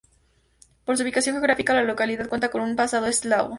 Por 0.83 0.97
su 0.97 1.03
ubicación 1.03 1.35
geográfica, 1.35 1.75
la 1.75 1.83
localidad 1.83 2.27
cuenta 2.27 2.49
con 2.49 2.61
un 2.63 2.75
pasado 2.75 3.05
eslavo. 3.05 3.49